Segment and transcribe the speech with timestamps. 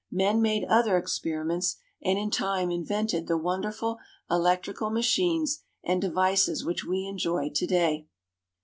[0.09, 3.99] Men made other experiments, and in time invented the wonderful
[4.31, 8.07] electrical machines and devices which we enjoy to day.